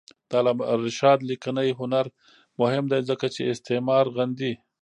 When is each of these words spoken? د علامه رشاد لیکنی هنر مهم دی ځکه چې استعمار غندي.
د 0.29 0.31
علامه 0.39 0.63
رشاد 0.85 1.19
لیکنی 1.29 1.69
هنر 1.79 2.05
مهم 2.61 2.85
دی 2.91 3.01
ځکه 3.09 3.25
چې 3.35 3.41
استعمار 3.53 4.05
غندي. 4.15 4.53